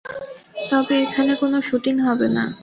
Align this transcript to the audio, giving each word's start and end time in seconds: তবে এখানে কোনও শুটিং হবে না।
তবে 0.69 0.93
এখানে 1.05 1.31
কোনও 1.41 1.59
শুটিং 1.67 1.95
হবে 2.07 2.27
না। 2.35 2.43